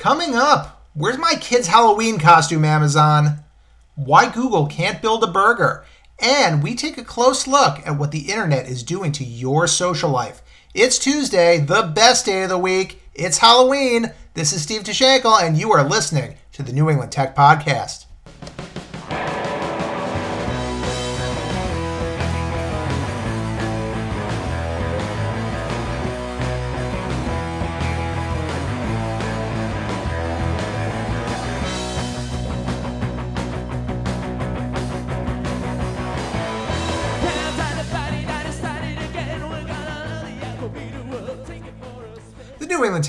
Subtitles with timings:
[0.00, 3.40] Coming up, where's my kid's Halloween costume, Amazon?
[3.96, 5.84] Why Google can't build a burger.
[6.18, 10.08] And we take a close look at what the internet is doing to your social
[10.08, 10.40] life.
[10.72, 13.02] It's Tuesday, the best day of the week.
[13.14, 14.14] It's Halloween.
[14.32, 18.06] This is Steve Tiszenkel, and you are listening to the New England Tech Podcast.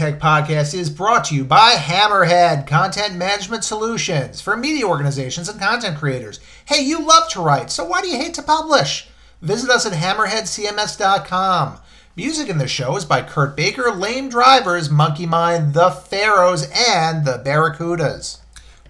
[0.01, 5.59] Tech Podcast is brought to you by Hammerhead Content Management Solutions for media organizations and
[5.59, 6.39] content creators.
[6.65, 9.07] Hey, you love to write, so why do you hate to publish?
[9.43, 11.77] Visit us at hammerheadcms.com.
[12.15, 17.23] Music in the show is by Kurt Baker, Lame Drivers, Monkey Mind, The Pharaohs, and
[17.23, 18.39] The Barracudas.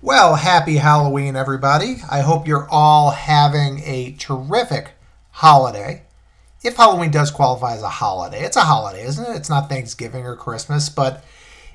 [0.01, 1.97] Well, happy Halloween, everybody.
[2.09, 4.91] I hope you're all having a terrific
[5.31, 6.03] holiday
[6.63, 9.35] if Halloween does qualify as a holiday, it's a holiday, isn't it?
[9.35, 11.23] It's not Thanksgiving or Christmas, but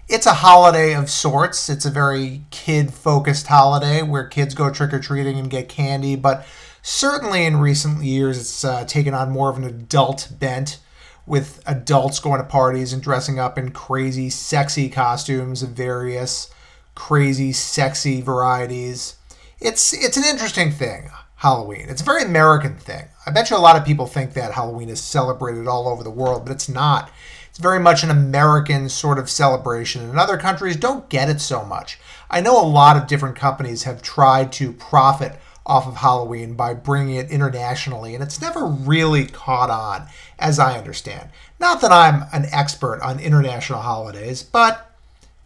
[0.09, 1.69] it's a holiday of sorts.
[1.69, 6.15] It's a very kid focused holiday where kids go trick or treating and get candy,
[6.15, 6.47] but
[6.83, 10.79] certainly in recent years it's uh, taken on more of an adult bent
[11.27, 16.51] with adults going to parties and dressing up in crazy, sexy costumes of various
[16.95, 19.17] crazy, sexy varieties.
[19.61, 21.11] It's it's an interesting thing.
[21.37, 21.87] Halloween.
[21.89, 23.05] It's a very American thing.
[23.27, 26.11] I bet you a lot of people think that Halloween is celebrated all over the
[26.11, 27.11] world, but it's not.
[27.51, 31.65] It's very much an American sort of celebration, and other countries don't get it so
[31.65, 31.99] much.
[32.31, 36.73] I know a lot of different companies have tried to profit off of Halloween by
[36.75, 40.07] bringing it internationally, and it's never really caught on,
[40.39, 41.29] as I understand.
[41.59, 44.91] Not that I'm an expert on international holidays, but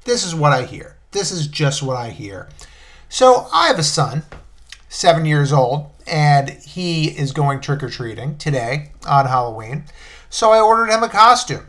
[0.04, 0.96] this is what I hear.
[1.12, 2.48] This is just what I hear.
[3.08, 4.22] So I have a son
[4.90, 9.84] seven years old, and he is going trick or treating today on Halloween.
[10.28, 11.68] So I ordered him a costume.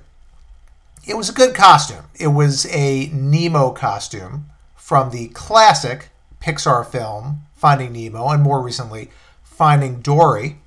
[1.07, 2.05] It was a good costume.
[2.19, 6.09] It was a Nemo costume from the classic
[6.41, 9.11] Pixar film Finding Nemo, and more recently,
[9.43, 10.57] Finding Dory.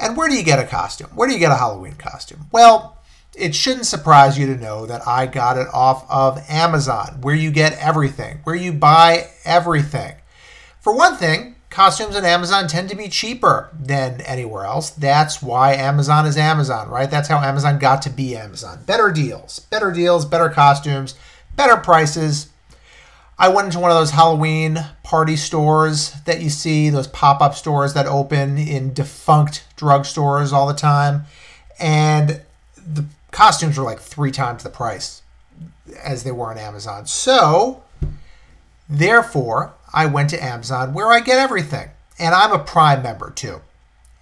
[0.00, 1.10] And where do you get a costume?
[1.14, 2.46] Where do you get a Halloween costume?
[2.50, 2.96] Well,
[3.34, 7.50] it shouldn't surprise you to know that I got it off of Amazon, where you
[7.50, 10.14] get everything, where you buy everything.
[10.80, 14.88] For one thing, costumes on Amazon tend to be cheaper than anywhere else.
[14.88, 17.10] That's why Amazon is Amazon, right?
[17.10, 18.82] That's how Amazon got to be Amazon.
[18.86, 21.16] Better deals, better deals, better costumes,
[21.54, 22.48] better prices.
[23.38, 27.54] I went into one of those Halloween party stores that you see, those pop up
[27.54, 31.24] stores that open in defunct drugstores all the time.
[31.78, 32.40] And
[32.74, 35.20] the costumes were like three times the price
[36.02, 37.04] as they were on Amazon.
[37.04, 37.84] So,
[38.88, 41.88] therefore, I went to Amazon where I get everything.
[42.18, 43.62] And I'm a Prime member too.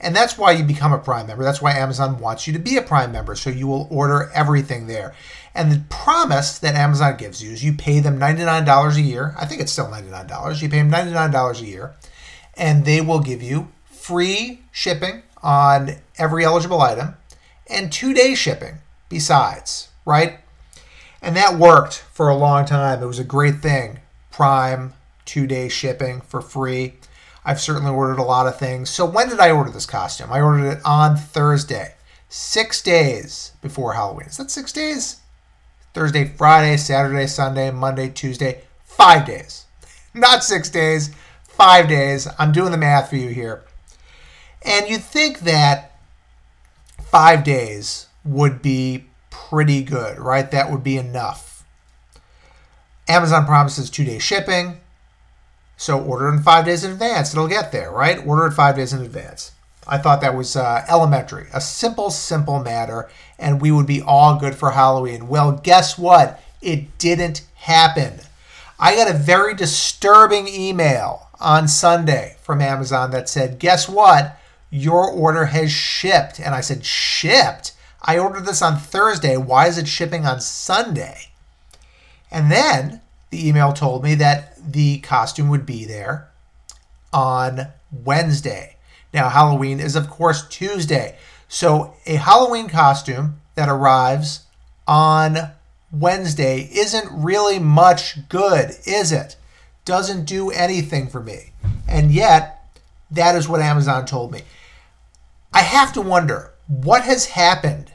[0.00, 1.42] And that's why you become a Prime member.
[1.42, 3.34] That's why Amazon wants you to be a Prime member.
[3.34, 5.14] So you will order everything there.
[5.54, 9.34] And the promise that Amazon gives you is you pay them $99 a year.
[9.38, 10.62] I think it's still $99.
[10.62, 11.94] You pay them $99 a year.
[12.56, 17.16] And they will give you free shipping on every eligible item
[17.68, 18.76] and two day shipping
[19.08, 20.38] besides, right?
[21.20, 23.02] And that worked for a long time.
[23.02, 24.00] It was a great thing.
[24.30, 24.92] Prime,
[25.24, 26.94] two day shipping for free.
[27.44, 28.88] I've certainly ordered a lot of things.
[28.88, 30.32] So, when did I order this costume?
[30.32, 31.94] I ordered it on Thursday,
[32.28, 34.26] six days before Halloween.
[34.26, 35.20] Is that six days?
[35.92, 39.66] Thursday, Friday, Saturday, Sunday, Monday, Tuesday, five days.
[40.14, 41.10] Not six days,
[41.44, 42.26] five days.
[42.38, 43.62] I'm doing the math for you here.
[44.62, 45.92] And you'd think that
[46.98, 50.50] five days would be pretty good, right?
[50.50, 51.64] That would be enough.
[53.06, 54.80] Amazon promises two day shipping.
[55.76, 57.32] So order in five days in advance.
[57.32, 58.24] It'll get there, right?
[58.26, 59.52] Order it five days in advance.
[59.86, 64.38] I thought that was uh, elementary, a simple, simple matter, and we would be all
[64.38, 65.28] good for Halloween.
[65.28, 66.40] Well, guess what?
[66.62, 68.20] It didn't happen.
[68.78, 74.38] I got a very disturbing email on Sunday from Amazon that said, Guess what?
[74.70, 76.40] Your order has shipped.
[76.40, 77.72] And I said, Shipped?
[78.02, 79.36] I ordered this on Thursday.
[79.36, 81.28] Why is it shipping on Sunday?
[82.30, 83.00] And then
[83.30, 86.30] the email told me that the costume would be there
[87.12, 88.76] on Wednesday.
[89.12, 91.16] Now, Halloween is, of course, Tuesday.
[91.48, 94.46] So, a Halloween costume that arrives
[94.88, 95.52] on
[95.92, 99.36] Wednesday isn't really much good, is it?
[99.84, 101.52] Doesn't do anything for me.
[101.86, 102.66] And yet,
[103.10, 104.42] that is what Amazon told me.
[105.52, 107.92] I have to wonder what has happened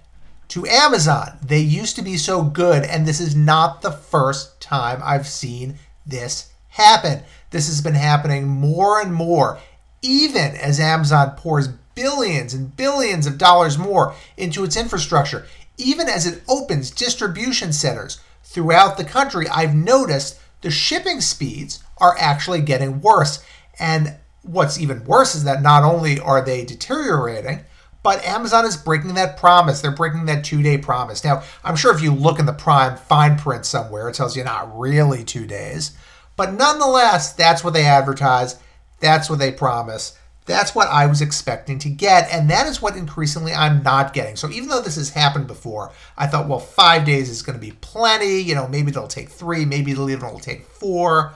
[0.50, 1.38] to Amazon.
[1.44, 5.76] They used to be so good, and this is not the first time I've seen
[6.06, 7.24] this happen.
[7.52, 9.60] This has been happening more and more,
[10.02, 15.46] even as Amazon pours billions and billions of dollars more into its infrastructure.
[15.78, 22.16] Even as it opens distribution centers throughout the country, I've noticed the shipping speeds are
[22.20, 23.44] actually getting worse.
[23.80, 27.62] And what's even worse is that not only are they deteriorating,
[28.02, 29.82] but Amazon is breaking that promise.
[29.82, 31.24] They're breaking that two day promise.
[31.24, 34.44] Now, I'm sure if you look in the Prime fine print somewhere, it tells you
[34.44, 35.98] not really two days.
[36.40, 38.58] But nonetheless, that's what they advertise.
[39.02, 40.18] That's what they promise.
[40.46, 42.32] That's what I was expecting to get.
[42.32, 44.38] And that is what increasingly I'm not getting.
[44.38, 47.62] So even though this has happened before, I thought, well, five days is going to
[47.62, 48.40] be plenty.
[48.40, 51.34] You know, maybe it'll take three, maybe it'll even take four.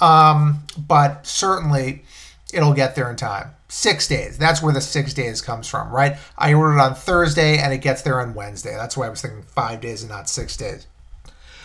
[0.00, 2.04] Um, but certainly
[2.52, 4.38] it'll get there in time six days.
[4.38, 6.16] That's where the six days comes from, right?
[6.38, 8.76] I ordered on Thursday and it gets there on Wednesday.
[8.76, 10.86] That's why I was thinking five days and not six days.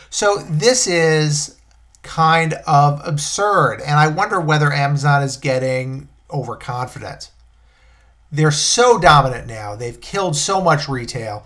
[0.10, 1.59] So this is
[2.02, 3.82] kind of absurd.
[3.82, 7.32] And I wonder whether Amazon is getting overconfident.
[8.32, 11.46] They're so dominant now, they've killed so much retail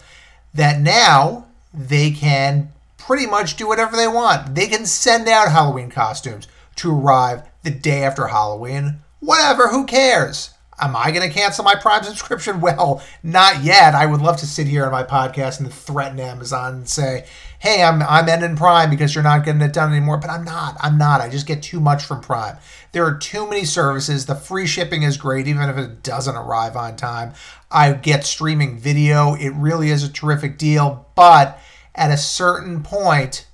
[0.54, 4.56] that now they can pretty much do whatever they want.
[4.56, 6.48] They can send out Halloween costumes
[6.78, 9.00] to arrive the day after Halloween.
[9.20, 10.53] Whatever, who cares?
[10.80, 12.62] Am I going to cancel my Prime subscription?
[12.64, 13.94] Well, not yet.
[13.94, 17.26] I would love to sit here on my podcast and threaten Amazon and say,
[17.60, 20.78] "Hey, I'm I'm ending Prime because you're not getting it done anymore." But I'm not.
[20.80, 21.20] I'm not.
[21.20, 22.58] I just get too much from Prime.
[22.94, 24.26] There are too many services.
[24.26, 27.34] The free shipping is great, even if it doesn't arrive on time.
[27.70, 29.36] I get streaming video.
[29.36, 31.08] It really is a terrific deal.
[31.16, 31.60] But
[31.96, 33.46] at a certain point,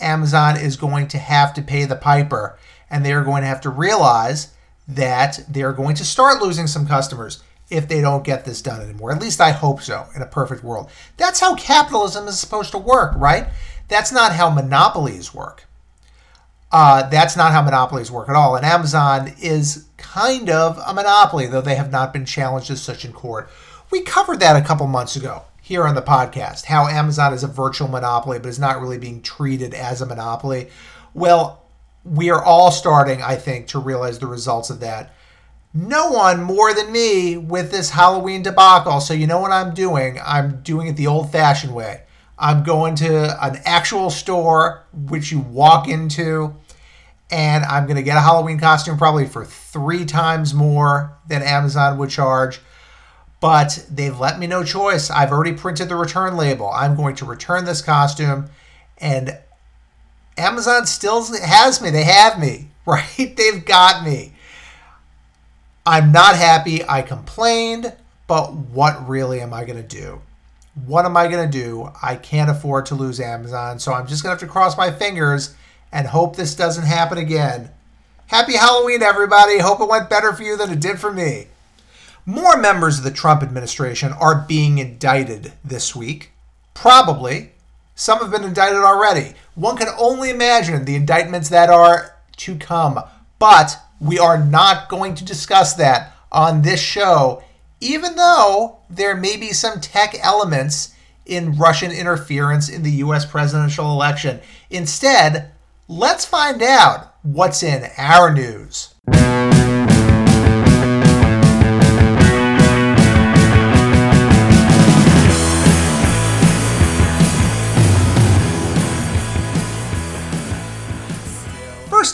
[0.00, 2.58] Amazon is going to have to pay the piper,
[2.90, 4.48] and they are going to have to realize
[4.94, 9.12] that they're going to start losing some customers if they don't get this done anymore.
[9.12, 10.90] At least I hope so in a perfect world.
[11.16, 13.46] That's how capitalism is supposed to work, right?
[13.88, 15.66] That's not how monopolies work.
[16.72, 18.54] Uh, that's not how monopolies work at all.
[18.56, 23.04] And Amazon is kind of a monopoly, though they have not been challenged as such
[23.04, 23.48] in court.
[23.90, 27.48] We covered that a couple months ago here on the podcast how Amazon is a
[27.48, 30.68] virtual monopoly, but is not really being treated as a monopoly.
[31.12, 31.62] Well,
[32.04, 35.14] we are all starting, I think, to realize the results of that.
[35.72, 39.00] No one more than me with this Halloween debacle.
[39.00, 40.18] So, you know what I'm doing?
[40.24, 42.02] I'm doing it the old fashioned way.
[42.38, 46.56] I'm going to an actual store, which you walk into,
[47.30, 51.98] and I'm going to get a Halloween costume probably for three times more than Amazon
[51.98, 52.60] would charge.
[53.40, 55.10] But they've let me no choice.
[55.10, 56.70] I've already printed the return label.
[56.70, 58.46] I'm going to return this costume,
[58.98, 59.38] and
[60.40, 61.90] Amazon still has me.
[61.90, 63.34] They have me, right?
[63.36, 64.32] They've got me.
[65.86, 66.84] I'm not happy.
[66.86, 67.94] I complained,
[68.26, 70.20] but what really am I going to do?
[70.86, 71.90] What am I going to do?
[72.02, 74.90] I can't afford to lose Amazon, so I'm just going to have to cross my
[74.90, 75.54] fingers
[75.92, 77.70] and hope this doesn't happen again.
[78.28, 79.58] Happy Halloween, everybody.
[79.58, 81.48] Hope it went better for you than it did for me.
[82.24, 86.30] More members of the Trump administration are being indicted this week.
[86.74, 87.50] Probably
[87.94, 89.34] some have been indicted already.
[89.54, 93.00] One can only imagine the indictments that are to come.
[93.38, 97.42] But we are not going to discuss that on this show,
[97.80, 100.94] even though there may be some tech elements
[101.26, 104.40] in Russian interference in the US presidential election.
[104.68, 105.52] Instead,
[105.88, 108.94] let's find out what's in our news.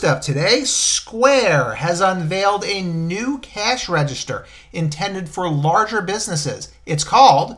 [0.07, 6.73] Up today, Square has unveiled a new cash register intended for larger businesses.
[6.85, 7.57] It's called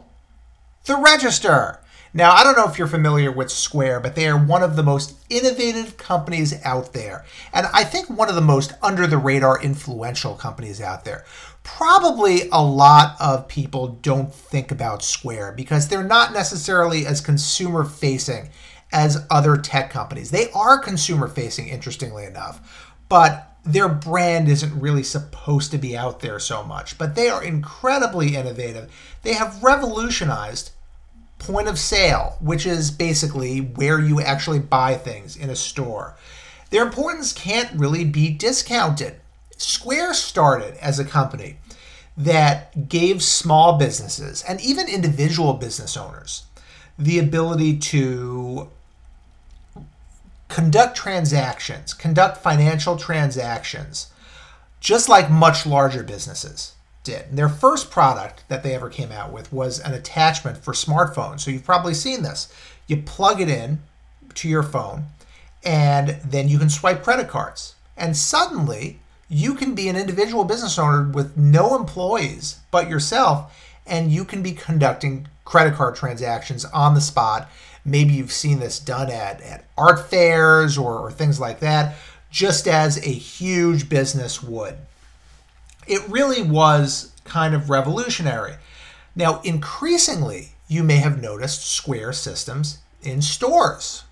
[0.86, 1.80] the Register.
[2.14, 4.84] Now, I don't know if you're familiar with Square, but they are one of the
[4.84, 7.24] most innovative companies out there.
[7.54, 11.24] And I think one of the most under the radar influential companies out there.
[11.62, 17.84] Probably a lot of people don't think about Square because they're not necessarily as consumer
[17.84, 18.50] facing
[18.92, 20.32] as other tech companies.
[20.32, 26.22] They are consumer facing, interestingly enough, but their brand isn't really supposed to be out
[26.22, 26.98] there so much.
[26.98, 28.92] But they are incredibly innovative.
[29.24, 30.72] They have revolutionized
[31.38, 36.16] point of sale, which is basically where you actually buy things in a store.
[36.70, 39.20] Their importance can't really be discounted.
[39.58, 41.58] Square started as a company
[42.16, 46.44] that gave small businesses and even individual business owners
[46.98, 48.70] the ability to
[50.50, 54.12] conduct transactions, conduct financial transactions,
[54.82, 57.26] just like much larger businesses did.
[57.32, 61.40] Their first product that they ever came out with was an attachment for smartphones.
[61.40, 62.54] So you've probably seen this.
[62.88, 63.80] You plug it in
[64.36, 65.06] to your phone,
[65.64, 67.76] and then you can swipe credit cards.
[67.96, 74.12] And suddenly, you can be an individual business owner with no employees but yourself, and
[74.12, 77.50] you can be conducting credit card transactions on the spot.
[77.86, 81.96] Maybe you've seen this done at, at art fairs or, or things like that,
[82.30, 84.76] just as a huge business would.
[85.88, 88.56] It really was kind of revolutionary.
[89.16, 94.04] Now, increasingly, you may have noticed Square systems in stores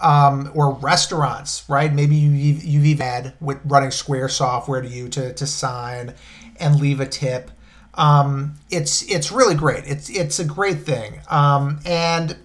[0.00, 1.92] um, or restaurants, right?
[1.92, 6.14] Maybe you've, you've even had with running Square software to you to, to sign
[6.58, 7.50] and leave a tip.
[7.94, 9.84] Um, it's it's really great.
[9.84, 11.20] It's it's a great thing.
[11.28, 12.36] Um, and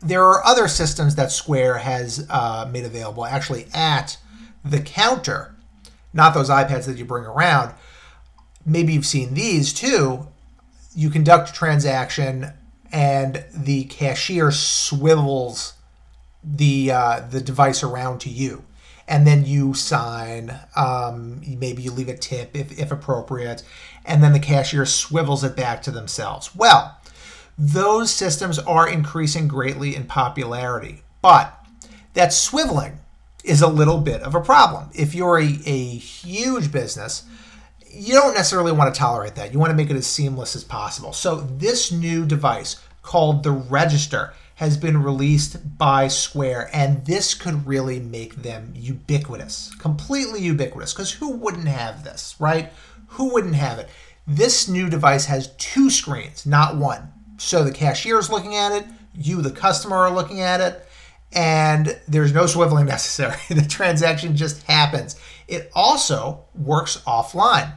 [0.00, 4.16] there are other systems that Square has uh, made available actually at
[4.64, 5.54] the counter,
[6.12, 7.74] not those iPads that you bring around.
[8.64, 10.28] Maybe you've seen these too.
[10.94, 12.52] You conduct a transaction
[12.92, 15.74] and the cashier swivels
[16.42, 18.64] the uh, the device around to you,
[19.06, 20.58] and then you sign.
[20.76, 23.62] Um, maybe you leave a tip if, if appropriate,
[24.04, 26.54] and then the cashier swivels it back to themselves.
[26.54, 26.97] Well,
[27.58, 31.66] those systems are increasing greatly in popularity, but
[32.14, 32.98] that swiveling
[33.44, 34.90] is a little bit of a problem.
[34.94, 37.24] If you're a, a huge business,
[37.90, 39.52] you don't necessarily want to tolerate that.
[39.52, 41.12] You want to make it as seamless as possible.
[41.12, 47.66] So, this new device called the Register has been released by Square, and this could
[47.66, 50.92] really make them ubiquitous, completely ubiquitous.
[50.92, 52.72] Because who wouldn't have this, right?
[53.10, 53.88] Who wouldn't have it?
[54.26, 57.12] This new device has two screens, not one.
[57.38, 60.86] So the cashier is looking at it, you, the customer, are looking at it,
[61.32, 63.36] and there's no swiveling necessary.
[63.48, 65.16] the transaction just happens.
[65.46, 67.72] It also works offline.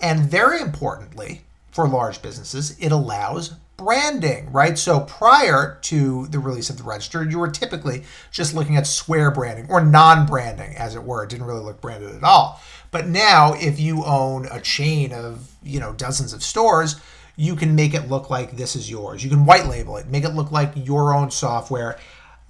[0.00, 4.76] And very importantly, for large businesses, it allows branding, right?
[4.76, 9.32] So prior to the release of the register, you were typically just looking at Square
[9.32, 11.24] branding or non branding, as it were.
[11.24, 12.60] It didn't really look branded at all.
[12.90, 17.00] But now, if you own a chain of, you know, dozens of stores,
[17.38, 19.24] you can make it look like this is yours.
[19.24, 21.98] You can white label it, make it look like your own software.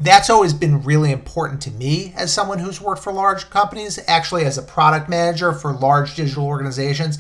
[0.00, 4.44] That's always been really important to me as someone who's worked for large companies, actually,
[4.44, 7.18] as a product manager for large digital organizations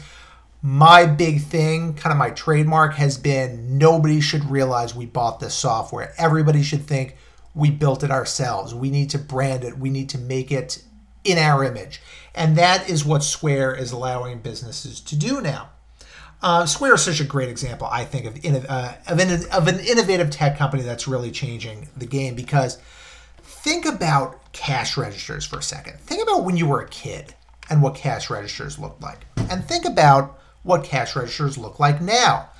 [0.62, 5.54] my big thing, kind of my trademark, has been nobody should realize we bought this
[5.54, 6.12] software.
[6.18, 7.16] Everybody should think
[7.54, 8.74] we built it ourselves.
[8.74, 10.82] We need to brand it, we need to make it
[11.24, 12.00] in our image.
[12.34, 15.70] And that is what Square is allowing businesses to do now.
[16.40, 19.20] Uh, Square is such a great example, I think, of, uh, of,
[19.52, 22.78] of an innovative tech company that's really changing the game because
[23.42, 25.98] think about cash registers for a second.
[26.00, 27.34] Think about when you were a kid
[27.68, 29.26] and what cash registers looked like.
[29.50, 32.50] And think about what cash registers look like now.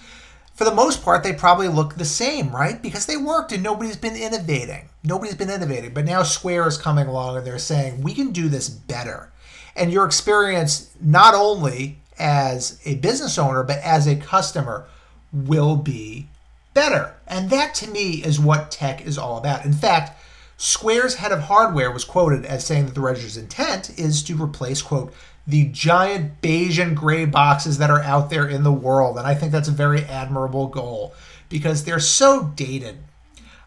[0.54, 2.82] For the most part, they probably look the same, right?
[2.82, 4.88] Because they worked and nobody's been innovating.
[5.04, 5.94] Nobody's been innovating.
[5.94, 9.30] But now Square is coming along and they're saying, we can do this better.
[9.76, 14.86] And your experience, not only as a business owner, but as a customer,
[15.32, 16.28] will be
[16.74, 17.14] better.
[17.26, 19.64] And that to me is what tech is all about.
[19.64, 20.18] In fact,
[20.56, 24.82] Square's head of hardware was quoted as saying that the register's intent is to replace,
[24.82, 25.14] quote,
[25.46, 29.16] the giant beige and gray boxes that are out there in the world.
[29.16, 31.14] And I think that's a very admirable goal
[31.48, 32.98] because they're so dated.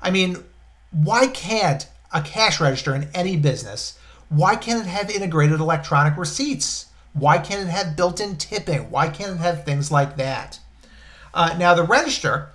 [0.01, 0.43] I mean,
[0.91, 3.97] why can't a cash register in any business,
[4.29, 6.87] why can't it have integrated electronic receipts?
[7.13, 8.89] Why can't it have built in tipping?
[8.89, 10.59] Why can't it have things like that?
[11.33, 12.49] Uh, now, the register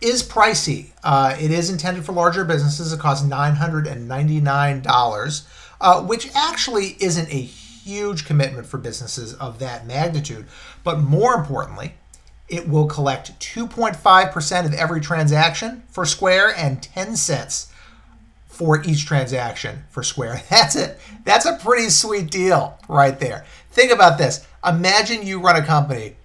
[0.00, 0.90] is pricey.
[1.02, 2.92] Uh, it is intended for larger businesses.
[2.92, 5.46] It costs $999,
[5.80, 10.46] uh, which actually isn't a huge commitment for businesses of that magnitude.
[10.84, 11.94] But more importantly,
[12.48, 17.72] it will collect 2.5% of every transaction for Square and 10 cents
[18.46, 20.42] for each transaction for Square.
[20.50, 20.98] That's it.
[21.24, 23.44] That's a pretty sweet deal right there.
[23.78, 24.44] Think about this.
[24.66, 26.16] Imagine you run a company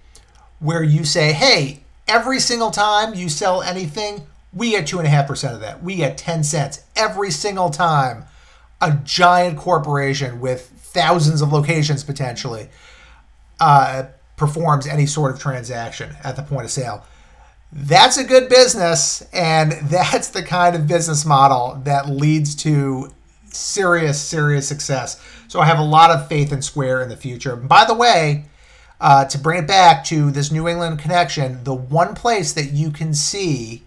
[0.58, 5.80] where you say, hey, every single time you sell anything, we get 2.5% of that.
[5.80, 8.24] We get 10 cents every single time
[8.80, 12.70] a giant corporation with thousands of locations potentially
[13.60, 14.06] uh,
[14.36, 17.06] performs any sort of transaction at the point of sale.
[17.72, 23.12] That's a good business, and that's the kind of business model that leads to
[23.54, 25.20] serious, serious success.
[25.48, 27.56] So I have a lot of faith in Square in the future.
[27.56, 28.46] By the way,
[29.00, 32.90] uh, to bring it back to this New England connection, the one place that you
[32.90, 33.84] can see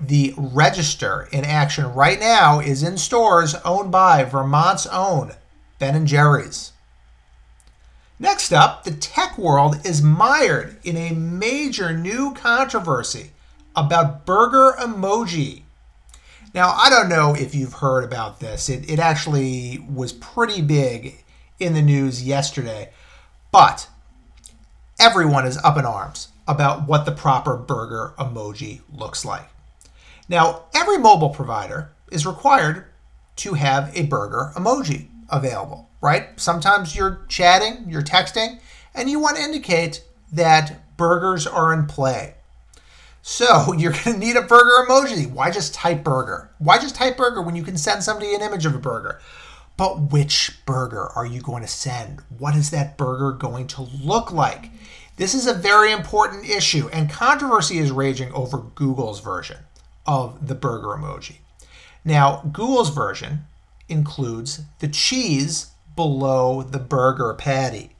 [0.00, 5.32] the register in action right now is in stores owned by Vermont's own
[5.78, 6.72] Ben and Jerry's.
[8.20, 13.30] Next up, the tech world is mired in a major new controversy
[13.76, 15.62] about burger emoji.
[16.54, 18.68] Now, I don't know if you've heard about this.
[18.68, 21.24] It, it actually was pretty big
[21.58, 22.90] in the news yesterday,
[23.52, 23.88] but
[24.98, 29.48] everyone is up in arms about what the proper burger emoji looks like.
[30.28, 32.86] Now, every mobile provider is required
[33.36, 36.28] to have a burger emoji available, right?
[36.40, 38.58] Sometimes you're chatting, you're texting,
[38.94, 40.02] and you want to indicate
[40.32, 42.34] that burgers are in play.
[43.28, 45.30] So you're going to need a burger emoji.
[45.30, 46.50] Why just type burger?
[46.56, 49.20] Why just type burger when you can send somebody an image of a burger?
[49.76, 52.22] But which burger are you going to send?
[52.38, 54.70] What is that burger going to look like?
[55.16, 59.58] This is a very important issue, and controversy is raging over Google's version
[60.06, 61.36] of the burger emoji.
[62.04, 63.40] Now, Google's version
[63.90, 67.94] includes the cheese below the burger patty.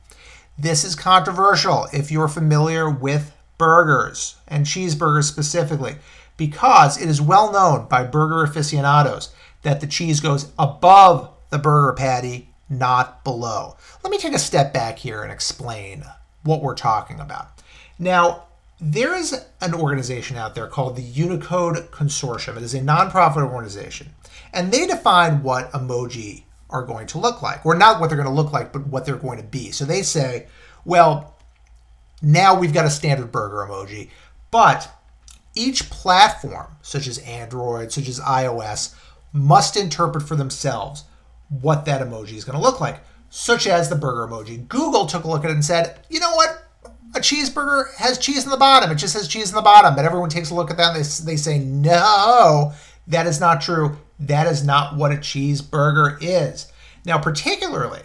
[0.58, 5.96] This is controversial if you're familiar with burgers and cheeseburgers specifically,
[6.36, 11.92] because it is well known by burger aficionados that the cheese goes above the burger
[11.94, 13.76] patty, not below.
[14.02, 16.04] Let me take a step back here and explain
[16.44, 17.48] what we're talking about.
[17.98, 18.44] Now,
[18.80, 22.56] there is an organization out there called the Unicode Consortium.
[22.56, 24.14] It is a nonprofit organization,
[24.52, 28.28] and they define what emoji are going to look like, or not what they're going
[28.28, 29.72] to look like, but what they're going to be.
[29.72, 30.46] So they say,
[30.84, 31.34] well,
[32.22, 34.10] now we've got a standard burger emoji,
[34.50, 34.90] but
[35.54, 38.94] each platform, such as Android, such as iOS,
[39.32, 41.04] must interpret for themselves
[41.48, 44.66] what that emoji is going to look like, such as the burger emoji.
[44.68, 46.68] Google took a look at it and said, you know what?
[47.14, 48.90] a cheeseburger has cheese in the bottom.
[48.90, 49.94] It just says cheese in the bottom.
[49.94, 52.72] But everyone takes a look at that and they, they say, no,
[53.06, 53.96] that is not true.
[54.20, 56.70] That is not what a cheeseburger is.
[57.04, 58.02] Now, particularly,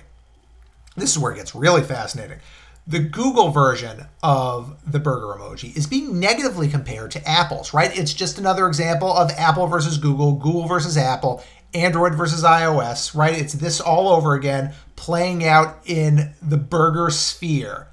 [0.96, 2.40] this is where it gets really fascinating.
[2.86, 7.98] The Google version of the burger emoji is being negatively compared to Apple's, right?
[7.98, 11.42] It's just another example of Apple versus Google, Google versus Apple,
[11.74, 13.38] Android versus iOS, right?
[13.38, 17.88] It's this all over again, playing out in the burger sphere.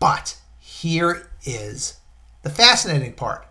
[0.00, 1.98] But here is
[2.42, 3.46] the fascinating part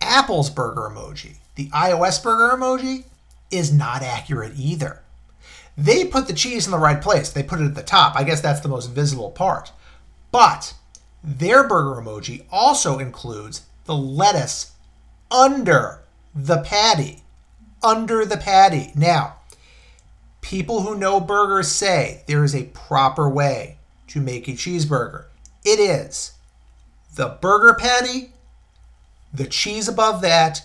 [0.00, 3.04] Apple's burger emoji, the iOS burger emoji,
[3.50, 5.03] is not accurate either.
[5.76, 7.30] They put the cheese in the right place.
[7.30, 8.16] They put it at the top.
[8.16, 9.72] I guess that's the most visible part.
[10.30, 10.74] But
[11.22, 14.72] their burger emoji also includes the lettuce
[15.30, 16.02] under
[16.34, 17.22] the patty.
[17.82, 18.92] Under the patty.
[18.94, 19.36] Now,
[20.40, 25.24] people who know burgers say there is a proper way to make a cheeseburger.
[25.64, 26.32] It is
[27.16, 28.32] the burger patty,
[29.32, 30.62] the cheese above that,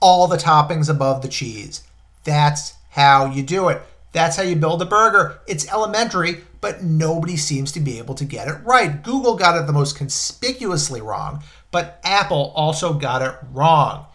[0.00, 1.82] all the toppings above the cheese.
[2.24, 3.82] That's how you do it.
[4.12, 5.40] That's how you build a burger.
[5.46, 9.02] It's elementary, but nobody seems to be able to get it right.
[9.02, 14.06] Google got it the most conspicuously wrong, but Apple also got it wrong.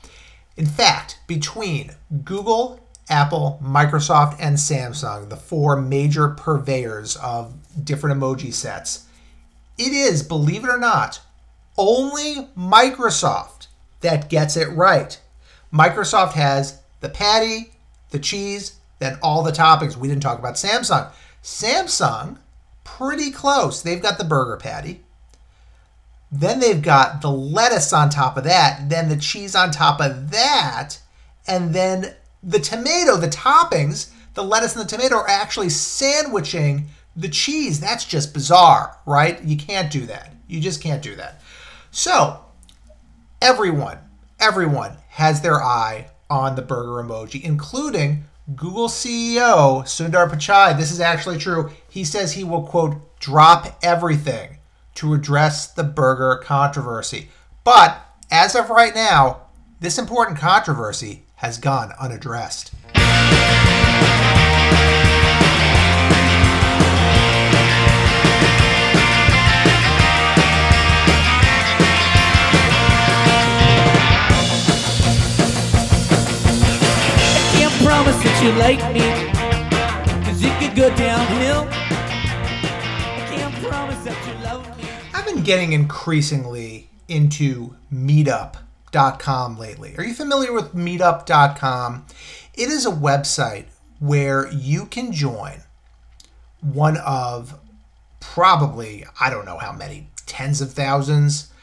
[0.56, 1.92] In fact, between
[2.24, 9.08] Google, Apple, Microsoft, and Samsung, the four major purveyors of different emoji sets,
[9.78, 11.22] it is, believe it or not,
[11.78, 13.68] only Microsoft
[14.02, 15.20] that gets it right.
[15.72, 17.72] Microsoft has the patty,
[18.10, 19.96] the cheese, then all the toppings.
[19.96, 21.12] We didn't talk about Samsung.
[21.44, 22.38] Samsung,
[22.84, 23.82] pretty close.
[23.82, 25.04] They've got the burger patty.
[26.32, 30.30] Then they've got the lettuce on top of that, then the cheese on top of
[30.32, 31.00] that,
[31.48, 37.30] and then the tomato, the toppings, the lettuce and the tomato are actually sandwiching the
[37.30, 39.44] cheese, that's just bizarre, right?
[39.44, 40.34] You can't do that.
[40.48, 41.42] You just can't do that.
[41.90, 42.42] So,
[43.42, 43.98] everyone,
[44.40, 50.78] everyone has their eye on the burger emoji, including Google CEO Sundar Pichai.
[50.78, 51.72] This is actually true.
[51.90, 54.60] He says he will, quote, drop everything
[54.96, 57.28] to address the burger controversy.
[57.66, 58.00] But
[58.32, 59.42] as of right now,
[59.82, 62.72] this important controversy has gone unaddressed.
[77.88, 79.00] Promise that you like me,
[80.26, 81.66] cause it could go downhill.
[85.14, 89.96] I've been getting increasingly into meetup.com lately.
[89.98, 92.06] Are you familiar with meetup.com?
[92.56, 93.68] It is a website
[94.00, 95.62] where you can join
[96.60, 97.58] one of
[98.20, 101.54] probably, I don't know how many, tens of thousands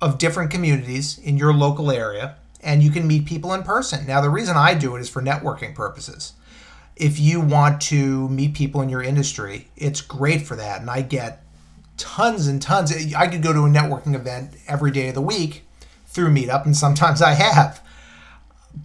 [0.00, 2.36] of different communities in your local area
[2.66, 4.04] and you can meet people in person.
[4.06, 6.34] Now, the reason I do it is for networking purposes.
[6.96, 10.80] if you want to meet people in your industry, it's great for that.
[10.80, 11.44] And I get
[11.98, 12.90] tons and tons.
[13.14, 15.64] I could go to a networking event every day of the week
[16.06, 17.82] through Meetup, and sometimes I have.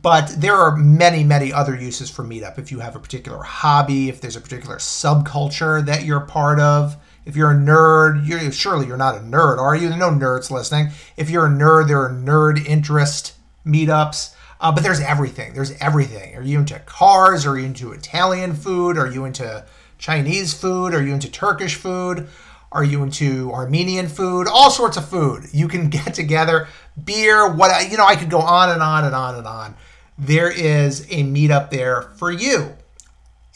[0.02, 2.60] But there are many, many other uses for Meetup.
[2.60, 6.98] If you have a particular hobby, if there's a particular subculture that you're part of,
[7.26, 9.88] if you're a nerd, you're, surely you're not a nerd, are you?
[9.88, 10.90] There are no nerds listening.
[11.18, 14.36] If you're a nerd, there are nerd interest meetups.
[14.60, 15.54] Uh, but there's everything.
[15.54, 16.36] There's everything.
[16.36, 17.46] Are you into cars?
[17.48, 18.98] Are you into Italian food?
[18.98, 19.66] Are you into
[19.98, 20.94] Chinese food?
[20.94, 22.28] Are you into Turkish food?
[22.72, 24.48] Are you into Armenian food?
[24.48, 25.46] All sorts of food.
[25.52, 26.68] You can get together,
[27.04, 29.76] beer, what you know, I could go on and on and on and on.
[30.18, 32.76] There is a meetup there for you.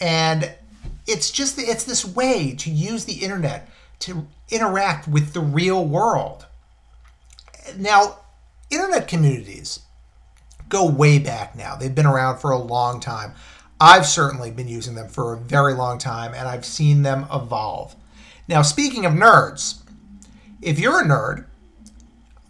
[0.02, 0.52] And
[1.08, 6.48] it's just it's this way to use the internet to interact with the real world.
[7.78, 8.18] Now,
[8.70, 9.80] internet communities
[10.69, 11.75] go way back now.
[11.75, 13.34] They've been around for a long time.
[13.80, 17.95] I've certainly been using them for a very long time and I've seen them evolve.
[18.47, 19.82] Now, speaking of nerds,
[20.62, 21.45] if you're a nerd,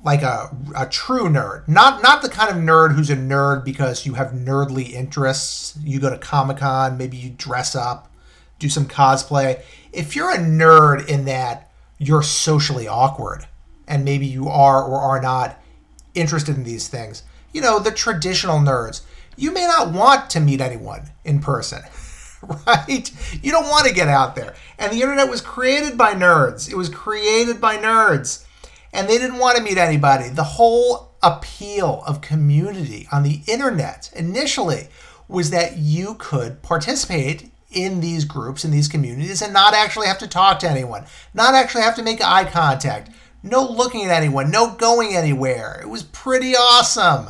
[0.04, 4.06] like a, a true nerd, not not the kind of nerd who's a nerd because
[4.06, 8.12] you have nerdly interests, you go to Comic Con, maybe you dress up,
[8.60, 9.62] do some cosplay.
[9.91, 13.47] If you're a nerd in that you're socially awkward
[13.88, 15.60] and maybe you are or are not
[16.13, 17.23] interested in these things,
[17.56, 19.02] you know, the traditional nerds,
[19.38, 21.82] you may not want to meet anyone in person,
[22.68, 23.10] right?
[23.41, 24.56] You don't want to get out there.
[24.78, 26.70] And the internet was created by nerds.
[26.70, 28.46] It was created by nerds.
[28.91, 30.28] And they didn't want to meet anybody.
[30.28, 34.89] The whole appeal of community on the internet initially
[35.30, 40.20] was that you could participate in these groups, in these communities, and not actually have
[40.20, 43.12] to talk to anyone, not actually have to make eye contact,
[43.44, 45.80] no looking at anyone, no going anywhere.
[45.82, 47.30] It was pretty awesome.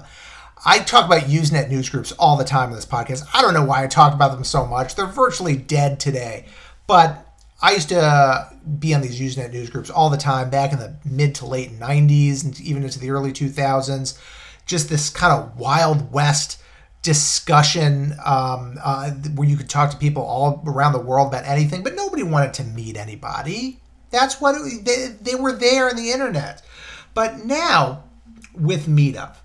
[0.68, 3.28] I talk about Usenet news groups all the time in this podcast.
[3.36, 4.96] I don't know why I talk about them so much.
[4.96, 6.46] They're virtually dead today.
[6.88, 7.24] But
[7.62, 8.50] I used to
[8.80, 11.80] be on these Usenet news groups all the time back in the mid to late
[11.80, 14.20] 90s and even into the early 2000s.
[14.66, 16.60] Just this kind of Wild West
[17.04, 21.84] discussion um, uh, where you could talk to people all around the world about anything,
[21.84, 23.80] but nobody wanted to meet anybody.
[24.10, 26.64] That's what it, they, they were there in the internet.
[27.14, 28.06] But now
[28.56, 29.36] with Meetup,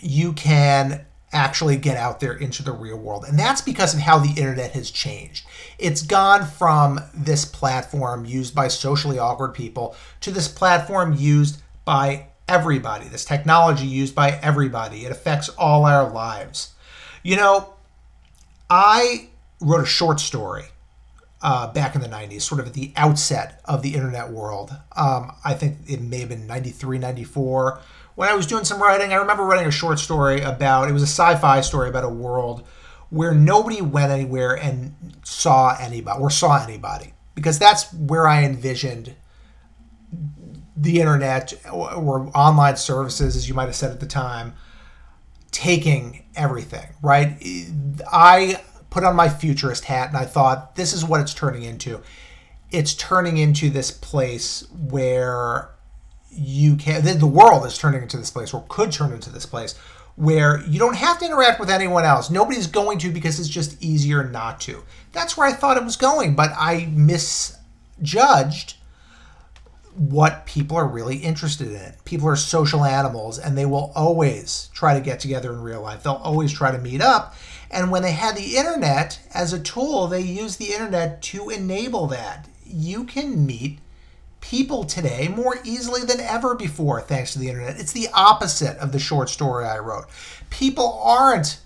[0.00, 3.24] you can actually get out there into the real world.
[3.28, 5.46] And that's because of how the internet has changed.
[5.78, 12.28] It's gone from this platform used by socially awkward people to this platform used by
[12.48, 15.04] everybody, this technology used by everybody.
[15.04, 16.72] It affects all our lives.
[17.22, 17.74] You know,
[18.70, 19.28] I
[19.60, 20.64] wrote a short story
[21.42, 24.70] uh, back in the 90s, sort of at the outset of the internet world.
[24.96, 27.80] Um, I think it may have been 93, 94
[28.18, 31.04] when I was doing some writing, I remember writing a short story about it was
[31.04, 32.66] a sci-fi story about a world
[33.10, 39.14] where nobody went anywhere and saw anybody or saw anybody because that's where I envisioned
[40.76, 44.54] the internet or online services, as you might have said at the time,
[45.52, 47.40] taking everything, right?
[48.12, 52.00] I put on my futurist hat and I thought, this is what it's turning into.
[52.72, 55.70] It's turning into this place where
[56.30, 59.74] you can the world is turning into this place or could turn into this place
[60.16, 62.28] where you don't have to interact with anyone else.
[62.28, 64.82] Nobody's going to because it's just easier not to.
[65.12, 68.74] That's where i thought it was going but i misjudged
[69.94, 71.92] what people are really interested in.
[72.04, 76.04] People are social animals and they will always try to get together in real life.
[76.04, 77.34] They'll always try to meet up
[77.70, 82.06] and when they had the internet as a tool they use the internet to enable
[82.08, 82.48] that.
[82.64, 83.78] You can meet
[84.40, 87.78] people today more easily than ever before thanks to the internet.
[87.78, 90.06] It's the opposite of the short story I wrote.
[90.50, 91.60] People aren't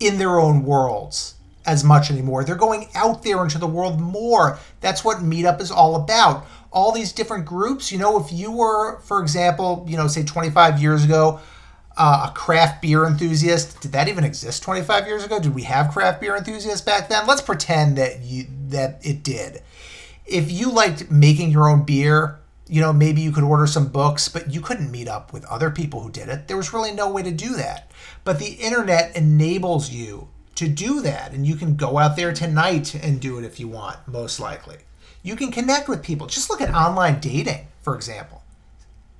[0.00, 2.44] in their own worlds as much anymore.
[2.44, 4.58] They're going out there into the world more.
[4.80, 6.46] That's what Meetup is all about.
[6.72, 10.80] All these different groups, you know, if you were, for example, you know, say 25
[10.80, 11.40] years ago,
[11.96, 13.80] uh, a craft beer enthusiast.
[13.80, 15.38] Did that even exist 25 years ago?
[15.38, 17.26] Did we have craft beer enthusiasts back then?
[17.26, 19.62] Let's pretend that you that it did
[20.26, 24.28] if you liked making your own beer, you know, maybe you could order some books,
[24.28, 26.48] but you couldn't meet up with other people who did it.
[26.48, 27.90] There was really no way to do that.
[28.24, 32.94] But the internet enables you to do that, and you can go out there tonight
[32.94, 34.78] and do it if you want, most likely.
[35.22, 36.26] You can connect with people.
[36.26, 38.42] Just look at online dating, for example.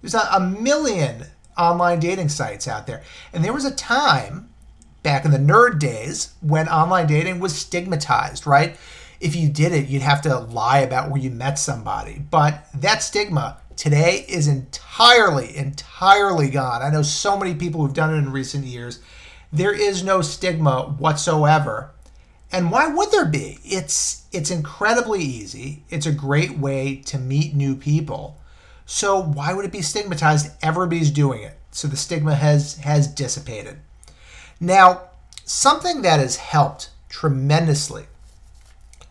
[0.00, 3.02] There's a, million online dating sites out there.
[3.32, 4.48] And there was a time
[5.02, 8.76] back in the nerd days when online dating was stigmatized, right?
[9.22, 12.18] If you did it, you'd have to lie about where you met somebody.
[12.18, 16.82] But that stigma today is entirely, entirely gone.
[16.82, 19.00] I know so many people who've done it in recent years.
[19.52, 21.92] There is no stigma whatsoever.
[22.50, 23.60] And why would there be?
[23.64, 25.84] It's it's incredibly easy.
[25.88, 28.40] It's a great way to meet new people.
[28.86, 30.50] So why would it be stigmatized?
[30.62, 31.56] Everybody's doing it.
[31.70, 33.78] So the stigma has has dissipated.
[34.58, 35.02] Now,
[35.44, 38.06] something that has helped tremendously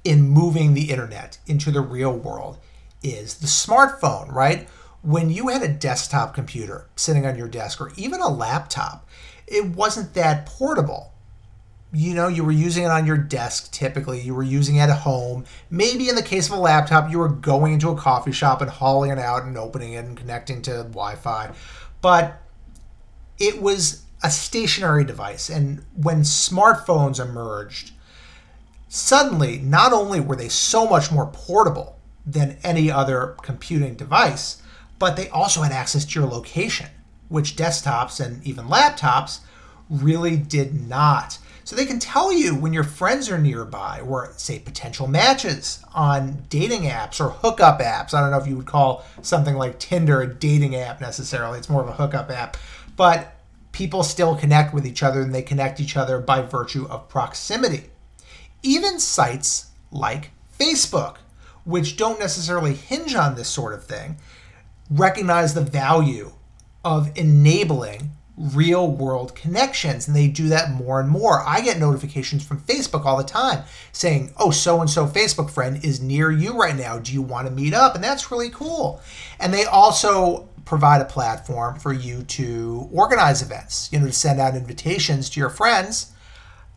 [0.03, 2.57] in moving the internet into the real world
[3.03, 4.67] is the smartphone, right?
[5.01, 9.07] When you had a desktop computer sitting on your desk or even a laptop,
[9.47, 11.11] it wasn't that portable
[11.93, 14.99] you know, you were using it on your desk typically, you were using it at
[14.99, 15.43] home.
[15.69, 18.69] Maybe in the case of a laptop, you were going into a coffee shop and
[18.69, 21.51] hauling it out and opening it and connecting to Wi Fi.
[22.01, 22.41] But
[23.39, 25.49] it was a stationary device.
[25.49, 27.91] And when smartphones emerged,
[28.93, 34.62] suddenly, not only were they so much more portable than any other computing device,
[34.99, 36.88] but they also had access to your location,
[37.30, 39.39] which desktops and even laptops
[39.89, 41.39] really did not.
[41.63, 46.43] So they can tell you when your friends are nearby, or say potential matches on
[46.49, 48.13] dating apps or hookup apps.
[48.13, 51.69] I don't know if you would call something like Tinder a dating app necessarily, it's
[51.69, 52.58] more of a hookup app.
[52.97, 53.36] But
[53.71, 57.90] people still connect with each other and they connect each other by virtue of proximity.
[58.63, 61.17] Even sites like Facebook,
[61.63, 64.17] which don't necessarily hinge on this sort of thing,
[64.89, 66.34] recognize the value
[66.84, 71.43] of enabling real world connections and they do that more and more.
[71.45, 75.84] I get notifications from Facebook all the time saying, "Oh, so and so Facebook friend
[75.84, 76.97] is near you right now.
[76.97, 79.02] Do you want to meet up?" And that's really cool.
[79.39, 84.39] And they also provide a platform for you to organize events, you know, to send
[84.39, 86.08] out invitations to your friends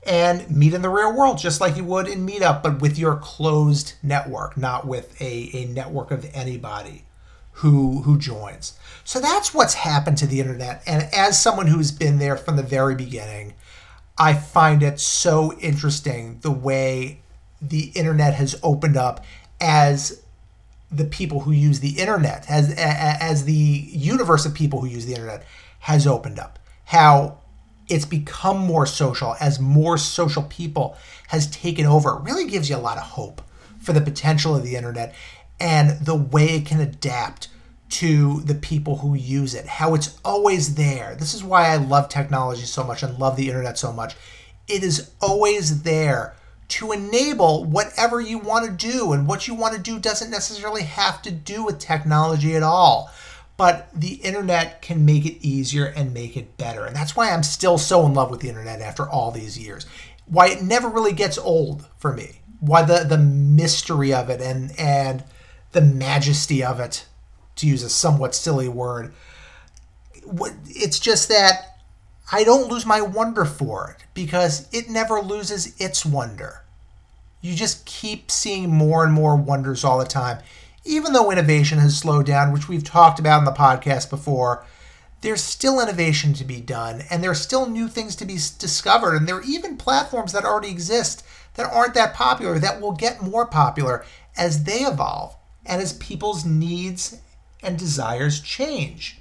[0.07, 3.17] and meet in the real world just like you would in Meetup but with your
[3.17, 7.05] closed network, not with a, a network of anybody
[7.59, 8.79] who who joins.
[9.05, 10.83] So that's what's happened to the internet.
[10.87, 13.55] And as someone who's been there from the very beginning,
[14.19, 17.21] I find it so interesting the way
[17.61, 19.25] the internet has opened up
[19.61, 20.23] as
[20.91, 25.15] the people who use the internet, as as the universe of people who use the
[25.15, 25.45] internet
[25.81, 26.59] has opened up.
[26.87, 27.39] How
[27.89, 30.97] it's become more social as more social people
[31.29, 32.17] has taken over.
[32.17, 33.43] It really gives you a lot of hope
[33.81, 35.15] for the potential of the internet
[35.61, 37.49] and the way it can adapt
[37.91, 41.15] to the people who use it, how it's always there.
[41.19, 44.17] This is why I love technology so much and love the internet so much.
[44.67, 46.35] It is always there
[46.67, 50.83] to enable whatever you want to do, and what you want to do doesn't necessarily
[50.83, 53.11] have to do with technology at all.
[53.57, 56.85] But the internet can make it easier and make it better.
[56.85, 59.87] And that's why I'm still so in love with the internet after all these years.
[60.27, 62.41] Why it never really gets old for me.
[62.59, 65.23] Why the, the mystery of it and and
[65.73, 67.07] the majesty of it
[67.57, 69.13] to use a somewhat silly word.
[70.67, 71.79] It's just that
[72.33, 76.63] I don't lose my wonder for it because it never loses its wonder.
[77.41, 80.39] You just keep seeing more and more wonders all the time.
[80.85, 84.65] Even though innovation has slowed down, which we've talked about in the podcast before,
[85.23, 89.17] there's still innovation to be done and there are still new things to be discovered.
[89.17, 93.23] And there are even platforms that already exist that aren't that popular that will get
[93.23, 94.05] more popular
[94.37, 97.19] as they evolve and as people's needs
[97.63, 99.21] and desires change.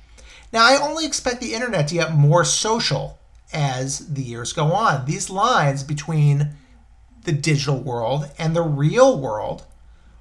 [0.51, 3.17] Now, I only expect the internet to get more social
[3.53, 5.05] as the years go on.
[5.05, 6.55] These lines between
[7.23, 9.65] the digital world and the real world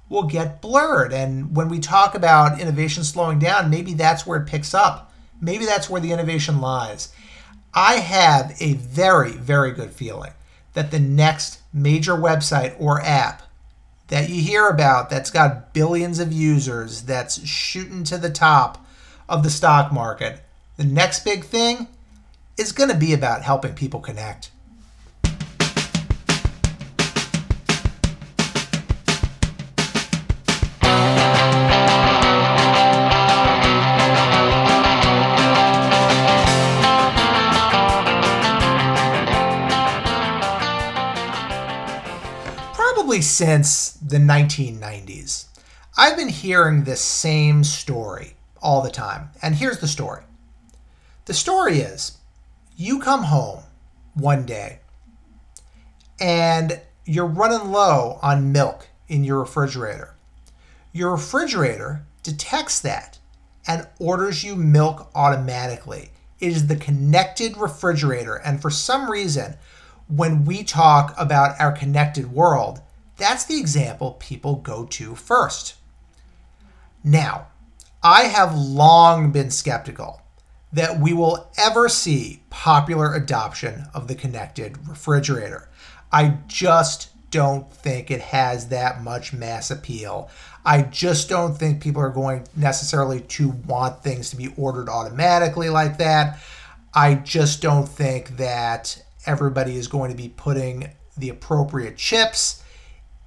[0.09, 1.13] will get blurred.
[1.13, 5.11] And when we talk about innovation slowing down, maybe that's where it picks up.
[5.41, 7.13] Maybe that's where the innovation lies.
[7.73, 10.31] I have a very, very good feeling
[10.73, 13.41] that the next major website or app
[14.07, 18.85] that you hear about that's got billions of users, that's shooting to the top
[19.27, 20.43] of the stock market,
[20.77, 21.87] the next big thing
[22.57, 24.51] is going to be about helping people connect.
[43.13, 45.45] Probably since the 1990s.
[45.95, 49.29] I've been hearing this same story all the time.
[49.39, 50.23] And here's the story
[51.25, 52.17] the story is
[52.75, 53.61] you come home
[54.15, 54.79] one day
[56.19, 60.15] and you're running low on milk in your refrigerator.
[60.91, 63.19] Your refrigerator detects that
[63.67, 66.09] and orders you milk automatically.
[66.39, 68.37] It is the connected refrigerator.
[68.37, 69.53] And for some reason,
[70.07, 72.81] when we talk about our connected world,
[73.17, 75.75] that's the example people go to first.
[77.03, 77.47] Now,
[78.01, 80.21] I have long been skeptical
[80.71, 85.69] that we will ever see popular adoption of the connected refrigerator.
[86.11, 90.29] I just don't think it has that much mass appeal.
[90.65, 95.69] I just don't think people are going necessarily to want things to be ordered automatically
[95.69, 96.39] like that.
[96.93, 102.62] I just don't think that everybody is going to be putting the appropriate chips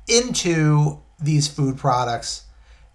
[0.08, 2.44] into these food products.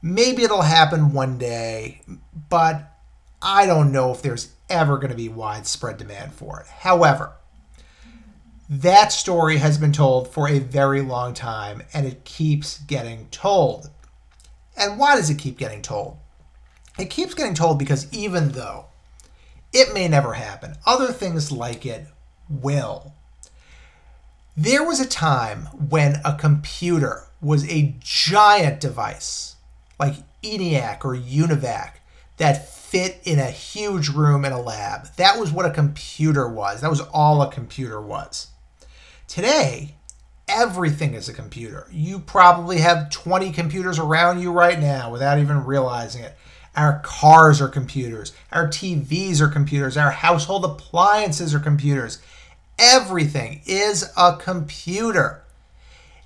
[0.01, 2.01] Maybe it'll happen one day,
[2.49, 2.91] but
[3.41, 6.67] I don't know if there's ever going to be widespread demand for it.
[6.67, 7.33] However,
[8.69, 13.89] that story has been told for a very long time and it keeps getting told.
[14.77, 16.17] And why does it keep getting told?
[16.97, 18.85] It keeps getting told because even though
[19.73, 22.07] it may never happen, other things like it
[22.49, 23.13] will.
[24.57, 29.55] There was a time when a computer was a giant device,
[29.97, 31.93] like ENIAC or UNIVAC,
[32.35, 35.07] that fit in a huge room in a lab.
[35.15, 36.81] That was what a computer was.
[36.81, 38.47] That was all a computer was.
[39.25, 39.95] Today,
[40.49, 41.87] everything is a computer.
[41.89, 46.35] You probably have 20 computers around you right now without even realizing it.
[46.75, 48.33] Our cars are computers.
[48.51, 49.95] Our TVs are computers.
[49.95, 52.19] Our household appliances are computers.
[52.81, 55.43] Everything is a computer.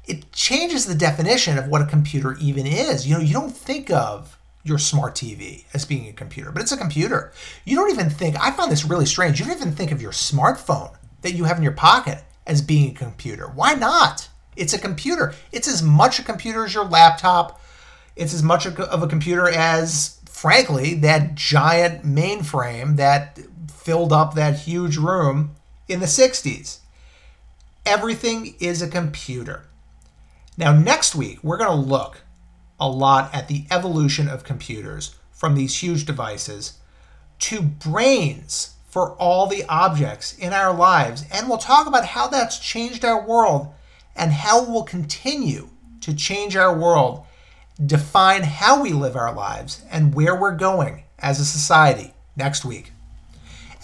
[0.06, 3.06] It changes the definition of what a computer even is.
[3.06, 6.72] You know, you don't think of your smart TV as being a computer, but it's
[6.72, 7.34] a computer.
[7.65, 10.12] You don't even think, I find this really strange, you don't even think of your
[10.12, 13.48] smartphone that you have in your pocket as being a computer.
[13.48, 14.30] Why not?
[14.56, 15.34] It's a computer.
[15.52, 17.62] It's as much a computer as your laptop.
[18.15, 23.39] It's as much of a computer as, frankly, that giant mainframe that
[23.70, 25.55] filled up that huge room
[25.88, 26.80] in the 60s.
[27.86, 29.67] Everything is a computer.
[30.58, 32.21] Now, next week, we're going to look
[32.80, 36.80] a lot at the evolution of computers from these huge devices
[37.39, 41.26] to brains for all the objects in our lives.
[41.32, 43.74] And we'll talk about how that's changed our world
[44.15, 45.69] and how we'll continue
[46.02, 47.26] to change our world,
[47.86, 52.93] define how we live our lives, and where we're going as a society next week.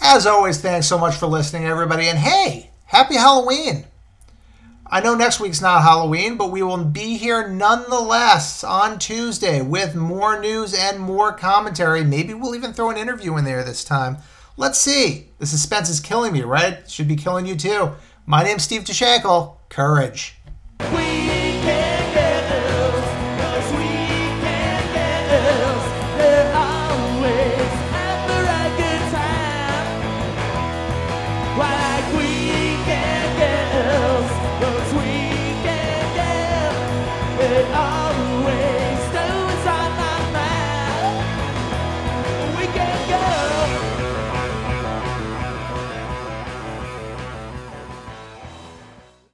[0.04, 2.08] As always, thanks so much for listening, everybody.
[2.08, 3.84] And hey, happy Halloween!
[4.84, 9.94] I know next week's not Halloween, but we will be here nonetheless on Tuesday with
[9.94, 12.02] more news and more commentary.
[12.02, 14.18] Maybe we'll even throw an interview in there this time.
[14.56, 15.28] Let's see.
[15.38, 16.90] The suspense is killing me, right?
[16.90, 17.92] Should be killing you too.
[18.26, 19.56] My name's Steve Tiszenkel.
[19.68, 20.36] Courage.